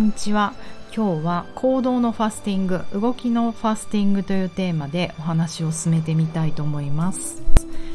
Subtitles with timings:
[0.00, 0.54] んにちは。
[0.96, 7.42] 今日は行動のファスティング動きのファスティングというテーマでお話を進めてみたいと思います。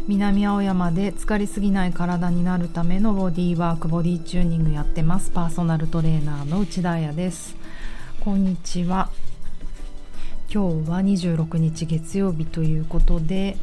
[0.08, 5.32] 南青山で疲れすぎない体になるためのボディーワークボディチューニングやってます。
[5.32, 7.56] パーソナルトレーナーの内田彩です。
[8.20, 9.10] こんにちは。
[10.54, 13.58] 今日は26日月曜日ということで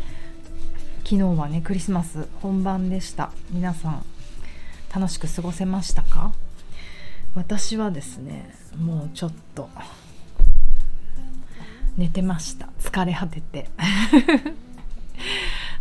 [1.04, 3.30] 昨日はねクリスマス本番でした。
[3.52, 4.04] 皆さん
[4.92, 6.32] 楽しく過ごせましたか？
[7.34, 9.68] 私はですねもうちょっと
[11.96, 12.68] 寝てました。
[12.80, 13.68] 疲れ果てて。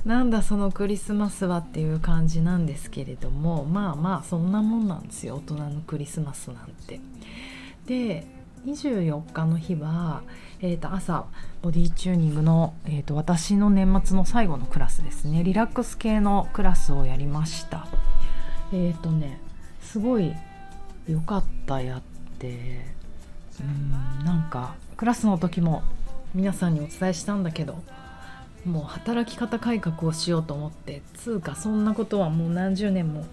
[0.06, 5.36] なんだそのクリスマスはっていう感じなんですけれどもまあまあそんなもんなんですよ。
[5.36, 6.56] 大人のクリスマスなん
[6.88, 7.00] て。
[7.86, 8.28] で
[8.66, 10.22] 24日の日は、
[10.60, 11.26] えー、と朝
[11.62, 15.44] ボディチューニングの、えー、と私の年末の最後のクラスですね。
[15.44, 17.88] リラックス系のクラスをやりました。
[18.74, 19.40] えっ、ー、とね
[19.82, 20.34] すごい
[21.08, 22.02] 良かったやっ
[22.38, 22.86] て。
[23.60, 24.26] うん。
[24.26, 25.84] なんかクラスの時も
[26.34, 27.82] 皆さんにお伝えしたんだけど
[28.66, 33.26] もう働き方改革をしようと思ってつうかそんなことはもう何十年も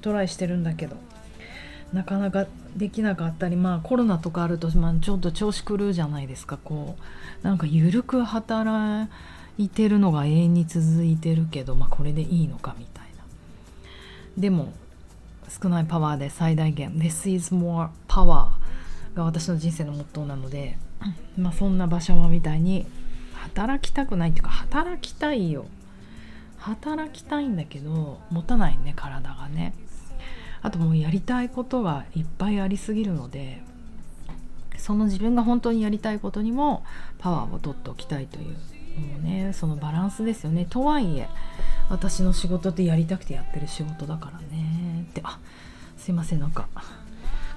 [0.00, 0.96] トライしてるんだけど
[1.92, 7.46] なかなかできなかったりまあコロナとかあると、まあ、ちょっと調子狂うじゃないですかこう。
[7.46, 9.10] なんか緩く働
[9.56, 13.24] いてるのが永遠に続いてるけど、まあ、これでいいのかみたいな。
[14.36, 14.72] でも
[15.48, 16.92] 少ないパワーで最大限。
[16.94, 18.48] This is more power
[19.14, 20.76] が私の人生のモットーなので、
[21.38, 22.86] まあ、そんな馬車馬みたいに
[23.34, 25.66] 働きたくないっていうか働きたいよ。
[26.58, 29.74] 働きたいんだけど持たないね体がね。
[30.62, 33.62] あともうやりたいことがいっぱいありすぎるので
[34.76, 36.82] その自分が本当にやりたいことにも
[37.18, 38.46] パワーを取っておきたいという
[39.00, 40.66] もうねそのバランスですよね。
[40.68, 41.28] とはいえ
[41.88, 45.06] 私の仕事ってやりたくてやってる仕事だからね。
[45.08, 45.38] ってあ
[45.96, 46.40] すいません。
[46.40, 46.68] なんか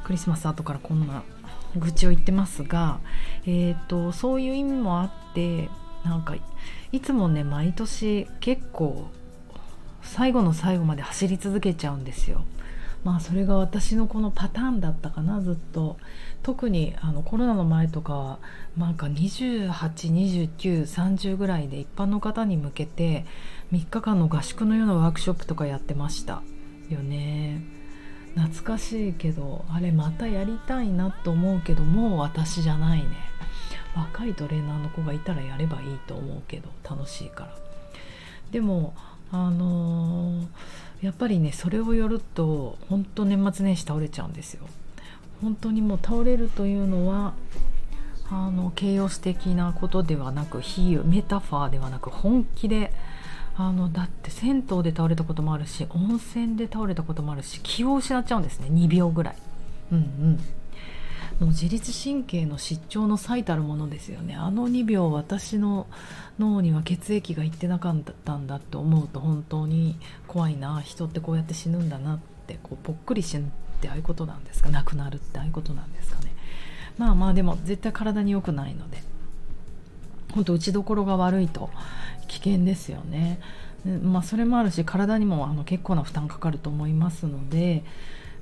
[0.03, 1.23] クリスマス後からこんな
[1.75, 2.99] 愚痴を言ってますが、
[3.45, 5.69] えーと、そういう意味もあって
[6.03, 6.35] なんか
[6.91, 9.07] いつもね毎年結構
[10.01, 12.43] 最後の最後まで走り続けちゃうんですよ。
[13.03, 15.97] まあそれが私のこのパターンだったかなずっと。
[16.41, 18.39] 特にあのコロナの前とかは
[18.77, 23.25] なんか282930ぐらいで一般の方に向けて
[23.71, 26.41] 3日間の合宿のようなワークショップとかやってました
[26.89, 27.61] よね。
[28.35, 33.09] 懐かしいけどあれまたやりたいなと思うけどもう私じゃないね。
[33.95, 37.55] 若いトレーナーの子がいたらやればいいと思うけど楽しいから。
[38.51, 38.93] でも
[39.31, 44.65] あのー、やっぱりねそれをやると本当年末年始倒れちゃうんですよ。
[45.41, 47.33] 本当にもう倒れるというのは
[48.31, 52.91] あの形容詞的なことではなく比喩メタファーではなく本気で
[53.61, 59.35] あのだって銭湯で倒れたこともあるし温泉で倒れたこともあるし気を失っちゃうんですね2秒ぐらい。
[59.91, 60.39] うんうん。
[61.41, 64.33] もう自律神経の失調の最たるものですよね。
[64.33, 65.87] あの2秒私の
[66.39, 69.97] 脳には血液がいってなかったんだと思うと本当に
[70.27, 73.47] 怖いな人ってこうやって死ぬんだなってこうぽっくり死ぬっ
[73.81, 76.33] てああいうことなんですか亡くなるってああいうことなんですかね。
[76.97, 79.03] まあまあでも絶対体に良くないので
[80.33, 81.69] 本当打ちどころが悪いと
[82.27, 83.39] 危険ですよね。
[84.03, 87.85] まあ、それもあるし体にもあの結構な負担かかると思いますので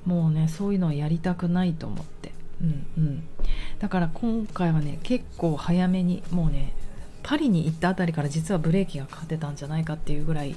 [0.04, 3.22] もうねそういうのをやりたくないと思って、うんうん、
[3.78, 6.72] だから今回はね結構早めにもうね
[7.22, 10.56] パリに行ったあたりから実はブレーキがかかってたんじゃないかっていうぐらい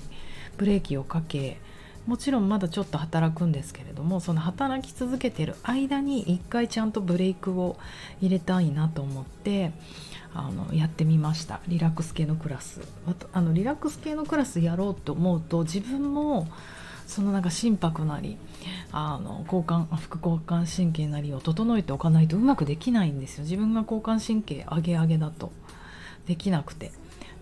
[0.58, 1.60] ブレーキをかけ
[2.08, 7.78] もちろんまだちょっと働くんですけれどもその働き続けてる間に一回ちゃんとブレイクを
[8.22, 9.72] 入れたいなと思って
[10.34, 11.60] あのやってみました。
[11.68, 12.80] リラックス系のクラス。
[13.34, 16.48] あのリラックス系のクラスやろうと思うと自分も
[17.06, 18.38] そのなんか心拍なり
[18.94, 23.44] あの交感副交感神経なりを整えておかないとうまくできないんですよ。
[23.44, 25.52] 自分が交感神経上げ上げだと
[26.26, 26.92] できなくて。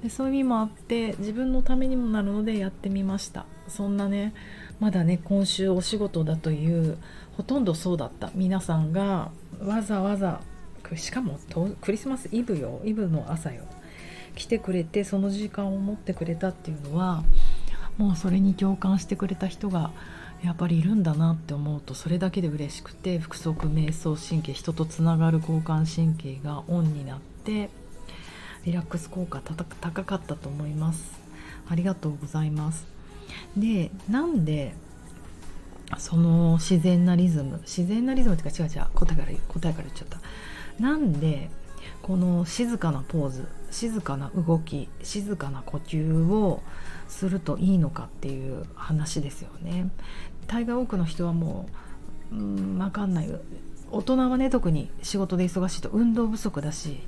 [0.04, 3.46] でそういう意味もあって自分のためにもなるのでやってみました。
[3.68, 4.34] そんなね
[4.80, 6.98] まだね今週お仕事だという
[7.38, 8.32] ほとんどそうだった。
[8.36, 9.32] 皆さんが
[9.62, 10.42] わざわざ
[10.96, 11.38] しかも
[11.82, 12.82] クリスマスイブよ。
[12.84, 13.64] イブの朝よ。
[14.36, 17.24] 来てくれてその時間を持ってくれたっていうのは
[17.98, 19.92] もうそれに共感してくれた人が
[20.44, 27.70] やっぱりいるんだなって思うとそれだけで嬉しくて腹側瞑想神経人とつながる交感神経がオンになって
[28.66, 29.42] リラックス効果
[29.82, 31.20] 高かったと思います。
[31.70, 32.88] ありがとうございます。
[33.56, 34.74] でなんで
[35.98, 40.20] その自然なリズム自然なリズムっていうか違う違う答えから答えから言っちゃった。
[40.80, 41.50] なんで
[42.02, 46.62] この静かなポーズ静かな動き静かな呼吸を
[47.08, 49.90] するといいのかっていう話ですよね。
[50.48, 51.68] 大概多くの人はも
[52.32, 53.30] う、うん、分かんない。
[53.92, 57.00] 大人はね特に仕事で忙しいと運動不足だし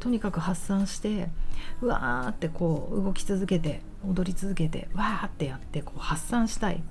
[0.00, 1.28] とにかく発散して
[1.80, 6.82] うわーってこう動き続けて踊り続けてわーってやってこう発散したい。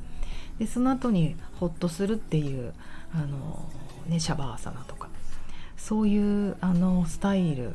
[0.60, 2.74] でその後にホッとするっていう
[3.14, 3.66] あの、
[4.08, 5.10] ね、シャバーサナとか。
[5.80, 7.74] そういうあのスタイル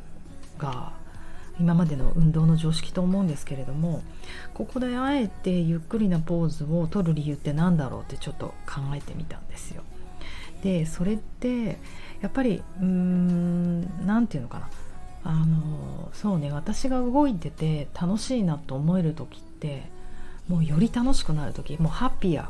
[0.59, 0.93] が
[1.59, 4.03] 今までの運動の常識と思うんですけれども
[4.53, 9.83] ここであえてゆっくりなポーズを取る理由って何だろうってちょっと考えてみたんですよ。
[10.63, 11.79] でそれって
[12.21, 14.69] やっぱりうーん何て言うのかな。
[15.25, 19.83] あのそうね私が動いてて楽しいなと思える時って
[20.49, 22.47] もうより楽しくなる時もうハッピー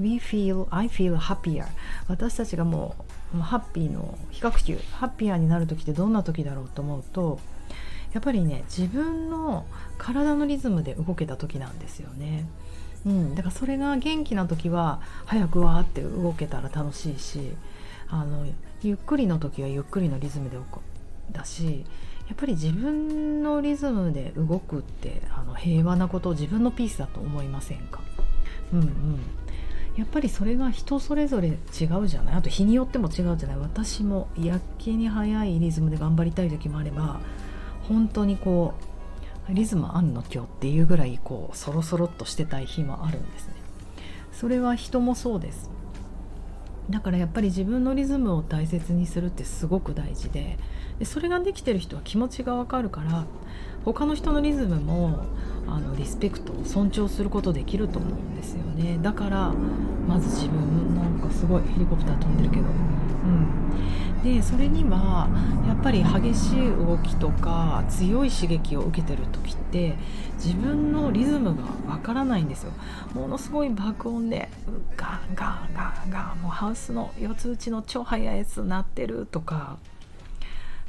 [0.00, 1.66] We feel, I feel happier
[2.08, 2.96] 私たちがも
[3.34, 7.40] うハッピーの比較級ハッピーになる時ってどんな時だろうと思うと
[8.12, 9.66] やっぱりね自分の
[9.98, 12.46] 体のリズムで動けた時なんですよね。
[13.06, 17.52] うん、だからそれが元気な時は早くわーって動けたら楽しいし
[18.08, 18.46] あの
[18.82, 20.80] ゆっくりの時はゆっくりのリズムで動く
[21.30, 21.84] だし
[22.28, 28.00] やっぱり自分のリズムで動くってあの平和なこと自分のピースだと思いませんか？
[28.72, 29.18] うんうん。
[29.96, 32.34] やっぱりそれが人それぞれ違うじゃない？
[32.36, 33.56] あと日によっても違うじゃない？
[33.58, 37.20] 私もやけに速いリズムで頑張りたい時もあれば
[37.88, 38.74] 本当にこ
[39.50, 43.54] うリズムあんの今日っていうぐらいこうそろそろっとしてたい日もあるんですね。
[44.32, 45.70] それは人もそうです。
[46.90, 50.58] だからやっぱり自分のリズムを大切にするってすごく大事で
[50.98, 53.24] でそれができてる人は気持ちがわかるから
[53.84, 55.24] 他の人のリズムも
[55.66, 58.98] あのリスペクト尊重することできると思うんですよね。
[59.02, 59.52] だから
[60.06, 62.62] まず自分なんかすごいヘリコプター飛んでるけど。
[62.62, 63.68] うん。
[64.22, 65.28] でそれには
[65.68, 69.96] やっぱり激しい動きとか強い刺激を受けてる時って
[70.34, 72.72] 自分のリズムがわからないんですよ。
[73.14, 74.48] ものすごい爆音で
[74.96, 79.78] ガンガンガンガンもうハウスの四つ打ちの超速いやつ鳴ってるとか。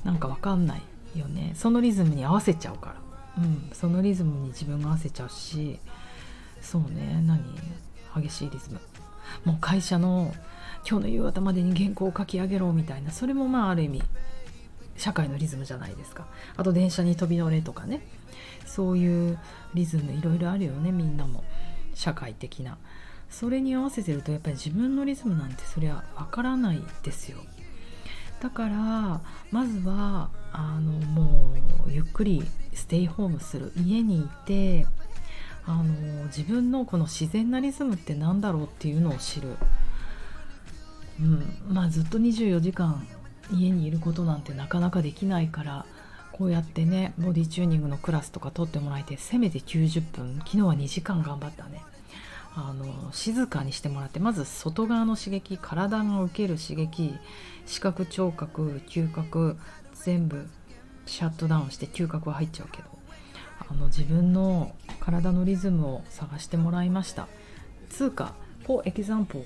[0.03, 0.81] なんかわかんない
[1.15, 1.51] よね。
[1.55, 2.95] そのリズムに合わせちゃうか
[3.37, 3.43] ら。
[3.43, 3.69] うん。
[3.73, 5.79] そのリズムに自分が合わせちゃうし。
[6.61, 7.21] そうね。
[7.25, 7.43] 何？
[8.15, 8.79] 激しいリズム。
[9.45, 10.33] もう会社の
[10.89, 13.11] 今日の夕方までに原稿を書き上げろみたいな。
[13.11, 14.01] それもまあある意味
[14.97, 16.27] 社会のリズムじゃないですか。
[16.57, 18.01] あと電車に飛び乗れとかね。
[18.65, 19.39] そういう
[19.73, 20.91] リズムいろいろあるよね。
[20.91, 21.43] みんなも。
[21.93, 22.77] 社会的な。
[23.29, 27.37] それに合わせてるとやっぱり自分のリズムなんてそりゃわからないですよ。
[28.41, 29.21] だから
[29.51, 31.53] まずはあのも
[31.87, 32.43] うゆっくり
[32.73, 33.71] ステイホームする。
[33.75, 34.85] 家にいて
[35.65, 39.55] あの自分のこの自然なリズムって何だろうっていうのを知る、
[41.19, 41.43] うん。
[41.67, 43.05] まあ、ずっと24時間
[43.51, 45.85] 家にいることなんてなかなかできないから
[46.31, 50.35] こうやってねボディチューニングのクラスとか取ってもらえてせめて90分。
[50.39, 51.81] 昨日は2時間頑張ったね。
[52.55, 57.15] あの静かにしてもらってまず外側の刺激体が受ける刺激
[57.65, 59.57] 視覚聴覚嗅覚
[59.93, 60.47] 全部
[61.05, 62.87] シャットダウンして嗅覚は入っちゃうけど
[63.69, 67.27] あの自分の体のリズムを探してもらいました。
[67.89, 68.33] つうか
[68.65, 69.43] こうエキザンポ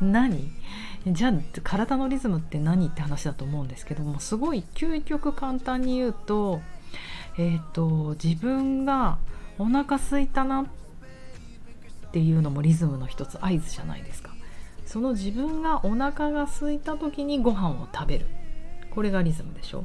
[0.00, 0.50] 何？
[1.06, 1.32] じゃあ
[1.62, 6.60] 体のリズムって何って話だと思うんですけどもすごい究極簡単に言うと,、
[7.38, 9.18] えーと、自分が
[9.58, 10.87] お腹すいたなって
[12.08, 14.30] っていうのもリズムの一つ合図じゃないですか。
[14.86, 18.26] その自分がお腹が空いた時にご飯を食べる。
[18.90, 19.84] これがリズムでしょ。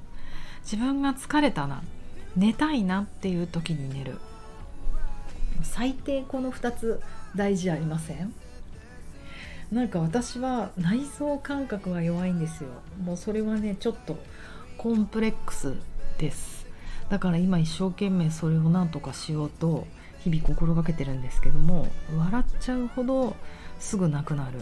[0.64, 1.84] 自分が疲れたな。
[2.36, 4.18] 寝たいなっていう時に寝る。
[5.62, 7.02] 最低この2つ
[7.36, 8.34] 大事ありません？
[9.72, 12.70] なんか私は内臓感覚が弱いんですよ。
[13.04, 14.18] もうそれはねちょっと
[14.78, 15.76] コンプレックス
[16.18, 16.66] です。
[17.10, 19.86] だから今一生懸命それを何とかしようと
[20.24, 21.88] 日々心がけてるんですけども
[22.18, 23.36] 笑っちゃうほど
[23.80, 24.60] すぐなくなる。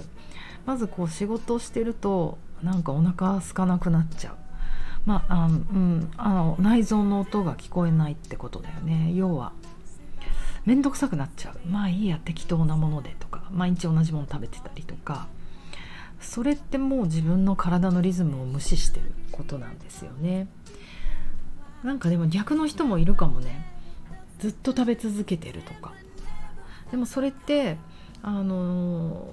[0.66, 4.36] まずこう仕事してるとなんかお腹空かなくなっちゃう。
[5.06, 9.12] まあ、あうん、あの内臓の音が聞こえないってことだよね。
[9.16, 9.54] 要は
[10.66, 11.68] 面倒くさくなっちゃう。
[11.68, 13.44] まあいいや適当なものでとか。
[13.52, 15.28] 毎日同じもの食べてたりとか。
[16.20, 20.48] それってもう自分の体のリズムを無視してることなんですよね。
[21.84, 23.66] なんかでも逆の人もいるかもね。
[24.42, 25.94] ずっと食べ続けてるとか。
[26.92, 27.78] でもそれって
[28.22, 29.28] あの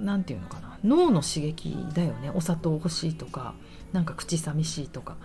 [0.00, 0.78] 何て言うのかな。
[0.82, 2.30] 脳の刺激だよね。
[2.34, 3.54] お砂糖欲しいとか。
[3.92, 5.16] なんか口寂しいとか。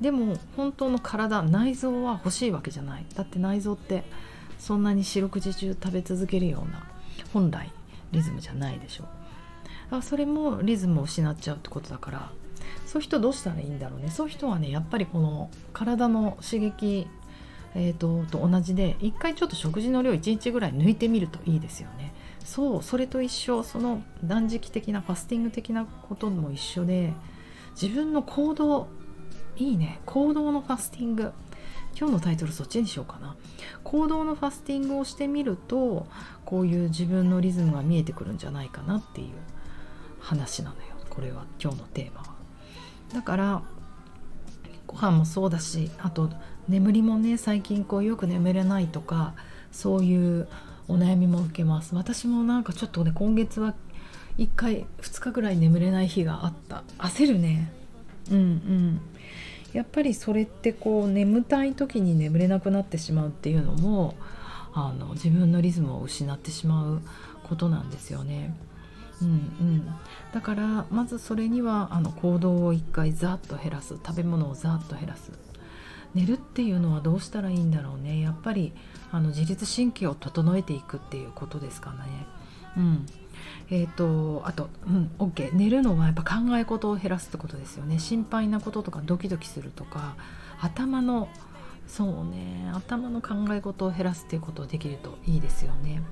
[0.00, 3.06] でも本当の体内臓は欲しいわけじゃない。
[3.14, 4.04] だって内臓って
[4.58, 6.86] そんなに四六時中食べ続けるような
[7.32, 7.70] 本来
[8.12, 9.04] リズムじゃないでしょ。
[9.90, 12.30] あそれもリズムを失っちゃうってことだから。
[12.86, 14.08] そういう人どうしたらいいんだろうね。
[14.08, 17.06] そういう人はねやっぱりこの体の刺激、
[17.74, 22.14] えーと、と同じで一回ちょっと食事の量1日ぐらい抜いてみるといいですよね。
[22.44, 23.62] そうそれと一緒。
[23.62, 27.12] その断食的なファスティング的なことも一緒で
[27.80, 28.88] 自分の行動
[29.56, 30.00] いいね。
[30.06, 31.32] 行動のファスティング。
[31.96, 33.36] 今日のタイトルそっちにしようかな。
[33.82, 36.06] 行動のファスティングをしてみると
[36.44, 39.28] こういう自分のリズムが見えてくるんじゃないかなっていう
[40.20, 40.82] 話なのよ。
[41.08, 42.34] これは今日のテーマは。
[43.12, 43.62] だから
[44.86, 46.30] ご飯もそうだしあと
[46.68, 49.34] 眠りもね最近こうよく眠れないとか
[49.72, 50.48] そういう
[50.88, 51.94] お悩みも受けます。
[51.94, 53.74] 私もなんかちょっとね今月は
[54.38, 56.84] 1回2日ぐらい眠れない日があった。
[56.98, 57.70] 焦るね。
[58.30, 59.00] うんうん。
[59.72, 64.14] やっぱりそれってこう眠たい時に眠れなくなってしまうっていうのも
[64.72, 67.02] あの自分のリズムを失ってしまう
[67.48, 68.54] ことなんですよね。
[69.22, 69.94] うんうん、
[70.32, 73.94] だからまずそれにはあの行動を一回ざっと減らす。
[74.04, 75.32] 食べ物をざっと減らす。
[76.14, 78.20] 寝るっていうのはどうしたらいいんだろうね。
[78.20, 78.72] やっぱり
[79.10, 81.96] あの自律神経を整えていくっていうことですかね。
[82.76, 83.06] うん。
[83.70, 87.98] えーと、あと、うん、OK 寝るのはやっぱ考え事を減らすってことですよね。
[87.98, 90.16] 心配なこととかドキドキするとか
[90.60, 91.28] 頭の
[91.86, 96.02] そうね頭の考え事を減らすっていうことをできるといいですよね。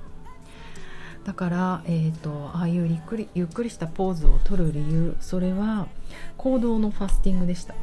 [1.23, 5.87] だから、えーと、ああいうゆっくりゆっくりしたポーズを取る理由それは
[6.37, 7.75] 行動のファスティングでした。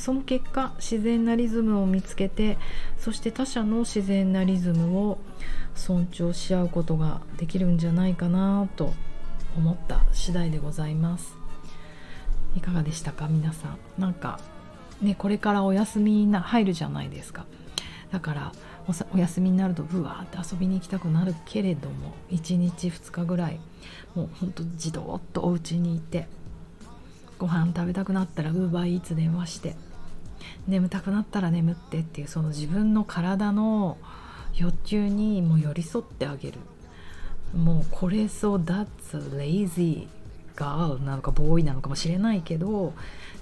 [0.00, 2.56] その結果自然なリズムを見つけて
[2.98, 5.18] そして他者の自然なリズムを
[5.74, 8.94] 尊重し合うことができるんじゃないかなと
[9.56, 11.34] 思った次第でございます。
[12.56, 13.78] いかがでしたか皆さん。
[13.98, 14.40] なんか
[15.02, 17.44] ねこれからお休みな入るじゃないですか。
[18.10, 18.52] だから
[19.12, 23.60] お休みになるとブワーって遊びに行きたくなるけれども1日2日ぐらい
[24.14, 26.26] もうほんとじどっとお家にいて
[27.38, 29.76] ご飯食べたくなったらウーバーイーツ電話して
[30.66, 33.98] 眠たくなったら眠ってっていうその自分の体の
[34.56, 36.58] 欲求にも寄り添ってあげる。
[37.56, 38.86] もうこれそう That's
[39.36, 40.06] lazy
[40.56, 42.92] girl なのかボーイなのかもしれないけど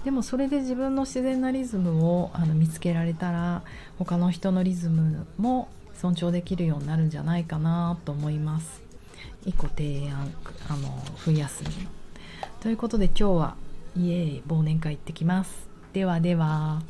[0.03, 3.61] でもそれで自分の自然なリズムをあの見つけられたら
[3.97, 8.81] 他の人のリズムも尊重できるようになるんじゃないかなと思います。
[9.45, 10.33] 一個提案
[10.69, 11.87] あの冬休み
[12.61, 13.55] ということで今日は
[13.97, 15.68] イエーイ忘年会行ってきます。
[15.93, 16.81] ではでは。